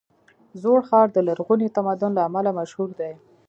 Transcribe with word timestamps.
زوړ 0.61 0.79
ښار 0.87 1.07
د 1.13 1.17
لرغوني 1.27 1.67
تمدن 1.77 2.11
له 2.17 2.21
امله 2.27 2.51
مشهور 2.59 2.89
دی. 2.99 3.11